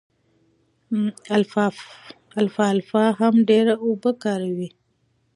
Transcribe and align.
الفالفا 2.41 3.05
هم 3.19 3.35
ډېره 3.49 3.73
اوبه 3.85 4.11
کاروي. 4.23 4.69